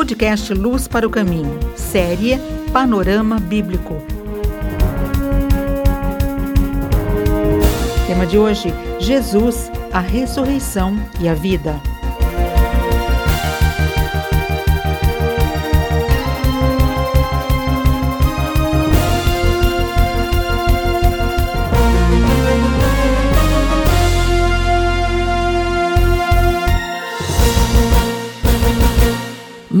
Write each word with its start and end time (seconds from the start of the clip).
podcast 0.00 0.54
Luz 0.54 0.88
para 0.88 1.06
o 1.06 1.10
Caminho, 1.10 1.58
série 1.76 2.38
Panorama 2.72 3.38
Bíblico. 3.38 4.02
Tema 8.06 8.24
de 8.24 8.38
hoje: 8.38 8.72
Jesus, 8.98 9.70
a 9.92 10.00
ressurreição 10.00 10.96
e 11.20 11.28
a 11.28 11.34
vida. 11.34 11.78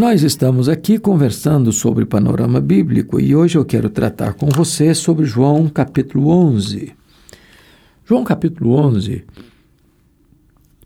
Nós 0.00 0.22
estamos 0.22 0.66
aqui 0.66 0.98
conversando 0.98 1.70
sobre 1.72 2.06
panorama 2.06 2.58
bíblico 2.58 3.20
e 3.20 3.36
hoje 3.36 3.58
eu 3.58 3.66
quero 3.66 3.90
tratar 3.90 4.32
com 4.32 4.46
você 4.46 4.94
sobre 4.94 5.26
João 5.26 5.68
capítulo 5.68 6.30
11. 6.30 6.94
João 8.06 8.24
capítulo 8.24 8.72
11 8.76 9.26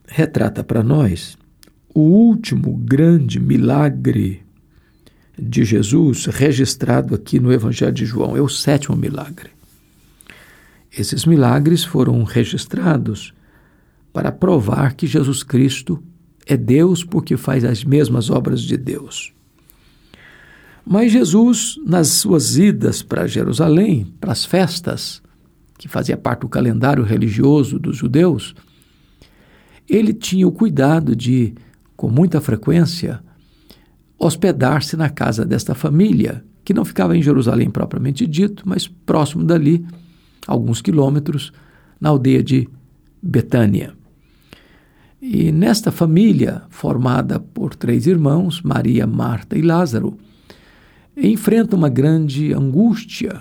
retrata 0.08 0.64
para 0.64 0.82
nós 0.82 1.38
o 1.94 2.00
último 2.00 2.76
grande 2.76 3.38
milagre 3.38 4.42
de 5.38 5.64
Jesus 5.64 6.26
registrado 6.26 7.14
aqui 7.14 7.38
no 7.38 7.52
Evangelho 7.52 7.92
de 7.92 8.04
João. 8.04 8.36
É 8.36 8.40
o 8.40 8.48
sétimo 8.48 8.96
milagre. 8.96 9.50
Esses 10.90 11.24
milagres 11.24 11.84
foram 11.84 12.24
registrados 12.24 13.32
para 14.12 14.32
provar 14.32 14.94
que 14.94 15.06
Jesus 15.06 15.44
Cristo 15.44 16.02
é 16.46 16.56
Deus 16.56 17.02
porque 17.02 17.36
faz 17.36 17.64
as 17.64 17.84
mesmas 17.84 18.30
obras 18.30 18.60
de 18.60 18.76
Deus. 18.76 19.32
Mas 20.86 21.12
Jesus, 21.12 21.76
nas 21.86 22.08
suas 22.08 22.58
idas 22.58 23.02
para 23.02 23.26
Jerusalém, 23.26 24.06
para 24.20 24.32
as 24.32 24.44
festas, 24.44 25.22
que 25.78 25.88
fazia 25.88 26.16
parte 26.16 26.40
do 26.40 26.48
calendário 26.48 27.02
religioso 27.02 27.78
dos 27.78 27.96
judeus, 27.96 28.54
ele 29.88 30.12
tinha 30.12 30.46
o 30.46 30.52
cuidado 30.52 31.16
de, 31.16 31.54
com 31.96 32.08
muita 32.08 32.40
frequência, 32.40 33.22
hospedar-se 34.18 34.96
na 34.96 35.08
casa 35.08 35.44
desta 35.44 35.74
família, 35.74 36.44
que 36.64 36.74
não 36.74 36.84
ficava 36.84 37.16
em 37.16 37.22
Jerusalém 37.22 37.70
propriamente 37.70 38.26
dito, 38.26 38.62
mas 38.66 38.86
próximo 38.86 39.44
dali, 39.44 39.84
alguns 40.46 40.80
quilômetros, 40.80 41.52
na 42.00 42.10
aldeia 42.10 42.42
de 42.42 42.68
Betânia. 43.22 43.94
E 45.26 45.50
nesta 45.50 45.90
família, 45.90 46.64
formada 46.68 47.40
por 47.40 47.74
três 47.74 48.06
irmãos, 48.06 48.60
Maria, 48.60 49.06
Marta 49.06 49.56
e 49.56 49.62
Lázaro, 49.62 50.18
enfrenta 51.16 51.74
uma 51.74 51.88
grande 51.88 52.52
angústia, 52.52 53.40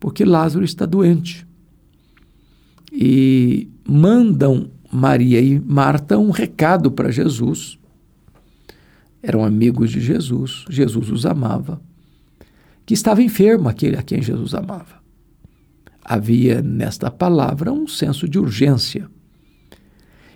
porque 0.00 0.24
Lázaro 0.24 0.64
está 0.64 0.84
doente. 0.84 1.46
E 2.92 3.68
mandam 3.88 4.72
Maria 4.90 5.40
e 5.40 5.60
Marta 5.60 6.18
um 6.18 6.30
recado 6.30 6.90
para 6.90 7.12
Jesus. 7.12 7.78
Eram 9.22 9.44
amigos 9.44 9.92
de 9.92 10.00
Jesus, 10.00 10.64
Jesus 10.68 11.12
os 11.12 11.24
amava, 11.24 11.80
que 12.84 12.92
estava 12.92 13.22
enfermo 13.22 13.68
aquele 13.68 13.96
a 13.96 14.02
quem 14.02 14.20
Jesus 14.20 14.52
amava. 14.52 15.00
Havia 16.04 16.60
nesta 16.60 17.08
palavra 17.08 17.72
um 17.72 17.86
senso 17.86 18.28
de 18.28 18.36
urgência 18.36 19.08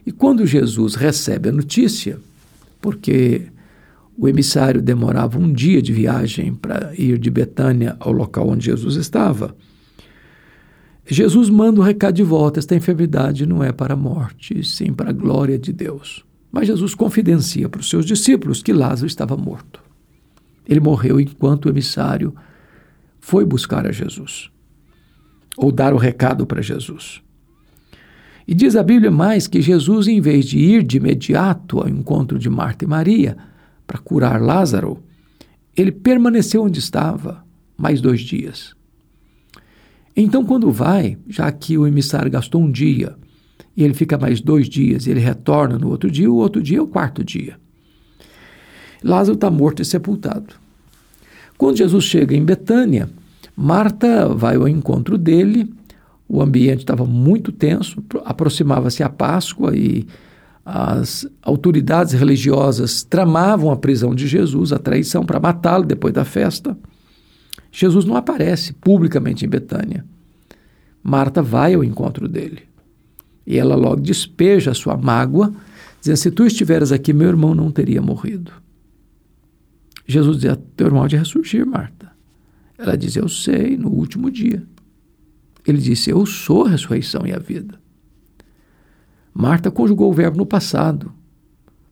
e 0.05 0.11
quando 0.11 0.47
Jesus 0.47 0.95
recebe 0.95 1.49
a 1.49 1.53
notícia, 1.53 2.19
porque 2.81 3.47
o 4.17 4.29
emissário 4.29 4.83
demorava 4.83 5.39
um 5.39 5.53
dia 5.53 5.81
de 5.81 5.93
viagem 5.93 6.55
para 6.55 6.93
ir 6.99 7.19
de 7.19 7.31
Betânia 7.31 7.97
ao 8.01 8.13
local 8.13 8.49
onde 8.49 8.67
Jesus 8.67 8.97
estava, 8.97 9.55
Jesus 11.07 11.49
manda 11.49 11.81
o 11.81 11.85
recado 11.85 12.15
de 12.15 12.23
volta: 12.23 12.59
esta 12.59 12.75
enfermidade 12.75 13.47
não 13.47 13.63
é 13.63 13.73
para 13.73 13.95
a 13.95 13.97
morte, 13.97 14.63
sim 14.65 14.93
para 14.93 15.11
a 15.11 15.13
glória 15.13 15.59
de 15.59 15.73
Deus. 15.73 16.25
Mas 16.51 16.67
Jesus 16.67 16.95
confidencia 16.95 17.69
para 17.69 17.81
os 17.81 17.89
seus 17.89 18.05
discípulos 18.05 18.63
que 18.63 18.73
Lázaro 18.73 19.07
estava 19.07 19.37
morto. 19.37 19.83
Ele 20.69 20.81
morreu 20.81 21.19
enquanto 21.19 21.67
o 21.67 21.69
emissário 21.69 22.35
foi 23.21 23.45
buscar 23.45 23.87
a 23.87 23.93
Jesus, 23.93 24.51
ou 25.57 25.73
dar 25.73 25.95
o 25.95 25.97
recado 25.97 26.47
para 26.47 26.61
Jesus. 26.61 27.23
E 28.47 28.55
diz 28.55 28.75
a 28.75 28.83
Bíblia 28.83 29.11
mais 29.11 29.47
que 29.47 29.61
Jesus, 29.61 30.09
em 30.09 30.21
vez 30.21 30.47
de 30.47 30.59
ir 30.59 30.83
de 30.83 30.97
imediato 30.97 31.81
ao 31.81 31.89
encontro 31.89 32.39
de 32.39 32.51
Marta 32.51 32.85
e 32.85 32.89
Maria 32.89 33.37
para 33.87 33.99
curar 33.99 34.41
Lázaro, 34.41 35.03
ele 35.77 35.93
permaneceu 35.93 36.63
onde 36.63 36.79
estava 36.79 37.45
mais 37.77 38.01
dois 38.01 38.21
dias. 38.21 38.75
Então, 40.17 40.45
quando 40.45 40.71
vai, 40.71 41.17
já 41.27 41.51
que 41.51 41.79
o 41.79 41.87
emissário 41.87 42.31
gastou 42.31 42.61
um 42.61 42.71
dia, 42.71 43.17
e 43.77 43.83
ele 43.83 43.95
fica 43.95 44.19
mais 44.19 44.41
dois 44.41 44.69
dias, 44.69 45.07
ele 45.07 45.21
retorna 45.21 45.79
no 45.79 45.89
outro 45.89 46.11
dia, 46.11 46.31
o 46.31 46.37
outro 46.37 46.63
dia 46.63 46.79
é 46.79 46.83
o 46.83 46.87
quarto 46.87 47.25
dia. 47.25 47.59
Lázaro 49.03 49.35
está 49.35 49.51
morto 49.51 49.81
e 49.81 49.85
sepultado. 49.85 50.55
Quando 51.57 51.79
Jesus 51.79 52.05
chega 52.05 52.37
em 52.37 52.45
Betânia, 52.45 53.09
Marta 53.57 54.29
vai 54.29 54.57
ao 54.57 54.69
encontro 54.69 55.17
dele 55.17 55.73
o 56.33 56.41
ambiente 56.41 56.79
estava 56.79 57.05
muito 57.05 57.53
tenso, 57.53 58.03
aproximava-se 58.25 59.03
a 59.03 59.09
Páscoa 59.11 59.77
e 59.77 60.07
as 60.65 61.29
autoridades 61.43 62.15
religiosas 62.15 63.03
tramavam 63.05 63.71
a 63.71 63.77
prisão 63.77 64.15
de 64.15 64.27
Jesus, 64.27 64.73
a 64.73 64.79
traição 64.79 65.27
para 65.27 65.39
matá-lo 65.39 65.85
depois 65.85 66.15
da 66.15 66.25
festa. 66.25 66.75
Jesus 67.71 68.07
não 68.07 68.17
aparece 68.17 68.73
publicamente 68.73 69.45
em 69.45 69.49
Betânia. 69.49 70.07
Marta 71.03 71.43
vai 71.43 71.75
ao 71.75 71.85
encontro 71.85 72.27
dele. 72.27 72.63
E 73.47 73.59
ela 73.59 73.75
logo 73.75 74.01
despeja 74.01 74.71
a 74.71 74.75
sua 74.75 74.97
mágoa, 74.97 75.53
dizendo: 76.01 76.17
Se 76.17 76.31
tu 76.31 76.47
estiveras 76.47 76.93
aqui, 76.93 77.13
meu 77.13 77.29
irmão 77.29 77.55
não 77.55 77.71
teria 77.71 78.01
morrido. 78.01 78.53
Jesus 80.07 80.39
diz: 80.39 80.57
Teu 80.79 80.87
irmão 80.87 81.07
de 81.07 81.19
ressurgir, 81.19 81.67
Marta. 81.67 82.11
Ela 82.79 82.97
diz: 82.97 83.17
Eu 83.17 83.29
sei, 83.29 83.77
no 83.77 83.91
último 83.91 84.31
dia. 84.31 84.63
Ele 85.67 85.79
disse: 85.79 86.11
Eu 86.11 86.25
sou 86.27 86.67
a 86.67 86.71
ressurreição 86.71 87.27
e 87.27 87.33
a 87.33 87.39
vida. 87.39 87.81
Marta 89.35 89.71
conjugou 89.71 90.11
o 90.11 90.15
verbo 90.15 90.37
no 90.37 90.47
passado. 90.47 91.13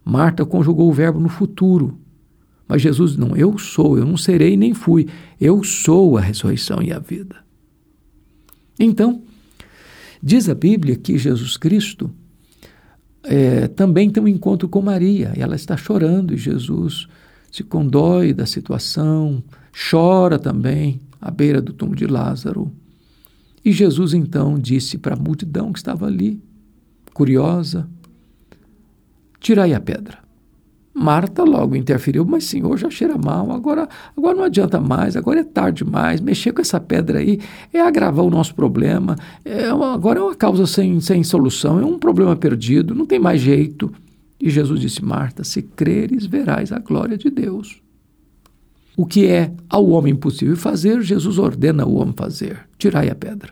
Marta 0.05 0.45
conjugou 0.45 0.89
o 0.89 0.93
verbo 0.93 1.19
no 1.21 1.29
futuro. 1.29 1.99
Mas 2.69 2.83
Jesus 2.83 3.17
não, 3.17 3.37
eu 3.37 3.59
sou, 3.59 3.99
eu 3.99 4.05
não 4.05 4.17
serei 4.17 4.57
nem 4.57 4.75
fui. 4.75 5.09
Eu 5.41 5.65
sou 5.65 6.17
a 6.17 6.21
ressurreição 6.21 6.83
e 6.83 6.93
a 6.93 6.99
vida. 6.99 7.37
Então, 8.79 9.23
diz 10.23 10.49
a 10.49 10.55
Bíblia 10.55 10.97
que 10.97 11.19
Jesus 11.19 11.57
Cristo 11.57 12.11
é, 13.23 13.69
também 13.69 14.11
tem 14.11 14.23
um 14.23 14.29
encontro 14.29 14.69
com 14.69 14.81
Maria. 14.81 15.33
E 15.37 15.43
ela 15.43 15.57
está 15.57 15.77
chorando 15.77 16.33
e 16.33 16.37
Jesus 16.37 17.09
se 17.51 17.65
condói 17.65 18.33
da 18.33 18.47
situação, 18.47 19.43
chora 19.91 20.39
também 20.39 21.01
à 21.21 21.31
beira 21.31 21.61
do 21.61 21.73
túmulo 21.73 21.99
de 21.99 22.07
Lázaro. 22.07 22.71
E 23.65 23.73
Jesus 23.73 24.15
então 24.15 24.59
disse 24.59 24.97
para 24.99 25.15
a 25.15 25.19
multidão 25.19 25.73
que 25.73 25.79
estava 25.79 26.07
ali, 26.07 26.41
curiosa: 27.13 27.89
Tirai 29.39 29.75
a 29.75 29.81
pedra. 29.81 30.19
Marta 30.93 31.45
logo 31.45 31.77
interferiu, 31.77 32.25
mas 32.25 32.45
senhor, 32.45 32.77
já 32.77 32.91
cheira 32.91 33.17
mal, 33.17 33.53
agora, 33.53 33.89
agora 34.17 34.37
não 34.37 34.45
adianta 34.45 34.81
mais, 34.81 35.17
agora 35.17 35.41
é 35.41 35.45
tarde 35.45 35.85
demais, 35.85 36.21
mexer 36.21 36.53
com 36.53 36.61
essa 36.61 36.81
pedra 36.81 37.21
aí 37.21 37.39
é 37.73 37.81
agravar 37.81 38.25
o 38.25 38.31
nosso 38.31 38.55
problema, 38.55 39.17
é 39.45 39.73
uma, 39.73 39.95
agora 39.95 40.19
é 40.19 40.23
uma 40.23 40.35
causa 40.35 40.67
sem, 40.67 41.01
sem 41.01 41.23
solução, 41.23 41.79
é 41.79 41.85
um 41.85 41.99
problema 41.99 42.35
perdido, 42.35 42.95
não 42.95 43.07
tem 43.07 43.21
mais 43.21 43.41
jeito. 43.41 43.93
E 44.39 44.51
Jesus 44.51 44.81
disse, 44.81 45.05
Marta, 45.05 45.45
se 45.45 45.63
creres, 45.63 46.27
verás 46.27 46.73
a 46.73 46.79
glória 46.79 47.17
de 47.17 47.31
Deus. 47.31 47.81
O 49.01 49.07
que 49.07 49.27
é 49.27 49.51
ao 49.67 49.89
homem 49.89 50.15
possível 50.15 50.59
fazer, 50.59 51.01
Jesus 51.01 51.39
ordena 51.39 51.85
ao 51.85 51.95
homem 51.95 52.13
fazer: 52.15 52.69
tirai 52.77 53.09
a 53.09 53.15
pedra. 53.15 53.51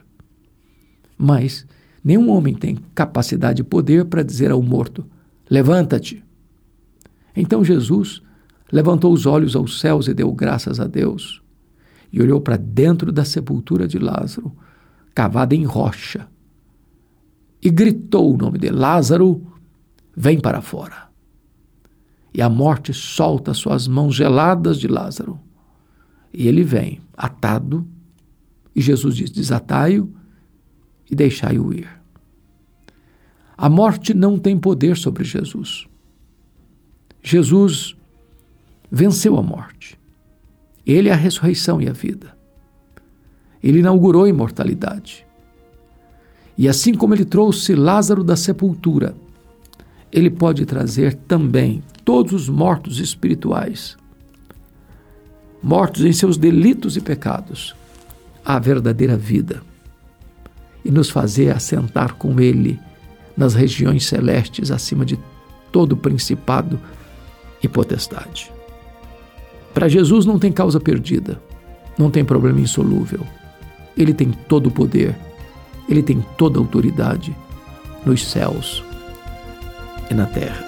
Mas 1.17 1.65
nenhum 2.03 2.29
homem 2.29 2.53
tem 2.53 2.77
capacidade 2.93 3.61
e 3.61 3.65
poder 3.65 4.05
para 4.05 4.21
dizer 4.21 4.51
ao 4.51 4.61
morto: 4.61 5.03
levanta-te. 5.49 6.23
Então 7.35 7.63
Jesus 7.63 8.21
levantou 8.71 9.11
os 9.11 9.25
olhos 9.25 9.55
aos 9.55 9.79
céus 9.79 10.07
e 10.07 10.13
deu 10.13 10.31
graças 10.31 10.79
a 10.79 10.85
Deus, 10.85 11.41
e 12.13 12.21
olhou 12.21 12.39
para 12.39 12.55
dentro 12.55 13.11
da 13.11 13.25
sepultura 13.25 13.87
de 13.87 13.97
Lázaro, 13.97 14.51
cavada 15.15 15.55
em 15.55 15.63
rocha, 15.63 16.27
e 17.59 17.71
gritou 17.71 18.35
o 18.35 18.37
nome 18.37 18.59
de 18.59 18.69
Lázaro: 18.69 19.41
vem 20.15 20.39
para 20.39 20.61
fora 20.61 21.08
e 22.33 22.41
a 22.41 22.49
morte 22.49 22.93
solta 22.93 23.53
suas 23.53 23.87
mãos 23.87 24.15
geladas 24.15 24.77
de 24.79 24.87
Lázaro. 24.87 25.39
E 26.33 26.47
ele 26.47 26.63
vem, 26.63 27.01
atado, 27.17 27.87
e 28.75 28.81
Jesus 28.81 29.15
diz: 29.15 29.29
desatai-o 29.29 30.11
e 31.09 31.15
deixai-o 31.15 31.73
ir. 31.73 31.89
A 33.57 33.69
morte 33.69 34.13
não 34.13 34.37
tem 34.37 34.57
poder 34.57 34.95
sobre 34.95 35.23
Jesus. 35.23 35.87
Jesus 37.21 37.95
venceu 38.89 39.37
a 39.37 39.43
morte. 39.43 39.99
Ele 40.85 41.09
é 41.09 41.11
a 41.11 41.15
ressurreição 41.15 41.81
e 41.81 41.89
a 41.89 41.91
vida. 41.91 42.37
Ele 43.61 43.79
inaugurou 43.79 44.23
a 44.23 44.29
imortalidade. 44.29 45.25
E 46.57 46.67
assim 46.67 46.93
como 46.93 47.13
ele 47.13 47.25
trouxe 47.25 47.75
Lázaro 47.75 48.23
da 48.23 48.35
sepultura, 48.35 49.15
ele 50.11 50.29
pode 50.29 50.65
trazer 50.65 51.13
também 51.13 51.83
todos 52.03 52.33
os 52.33 52.49
mortos 52.49 52.99
espirituais, 52.99 53.95
mortos 55.61 56.03
em 56.03 56.11
seus 56.11 56.37
delitos 56.37 56.97
e 56.97 57.01
pecados, 57.01 57.75
à 58.43 58.57
verdadeira 58.57 59.15
vida. 59.15 59.61
E 60.83 60.89
nos 60.89 61.09
fazer 61.09 61.51
assentar 61.51 62.15
com 62.15 62.39
ele 62.39 62.79
nas 63.35 63.53
regiões 63.53 64.05
celestes 64.05 64.71
acima 64.71 65.05
de 65.05 65.19
todo 65.71 65.95
principado 65.95 66.79
e 67.61 67.67
potestade. 67.67 68.51
Para 69.73 69.87
Jesus 69.87 70.25
não 70.25 70.39
tem 70.39 70.51
causa 70.51 70.79
perdida, 70.79 71.39
não 71.97 72.09
tem 72.09 72.25
problema 72.25 72.59
insolúvel. 72.59 73.19
Ele 73.95 74.13
tem 74.13 74.31
todo 74.31 74.67
o 74.67 74.71
poder, 74.71 75.15
ele 75.87 76.01
tem 76.01 76.25
toda 76.37 76.57
a 76.57 76.61
autoridade 76.61 77.35
nos 78.05 78.25
céus 78.25 78.83
e 80.09 80.13
na 80.13 80.25
terra. 80.25 80.63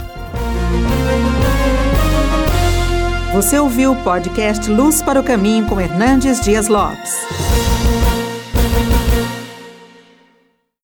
Você 3.34 3.58
ouviu 3.58 3.94
o 3.94 4.04
podcast 4.04 4.70
Luz 4.70 5.02
para 5.02 5.20
o 5.20 5.24
Caminho 5.24 5.66
com 5.66 5.80
Hernandes 5.80 6.42
Dias 6.42 6.68
Lopes. 6.68 7.16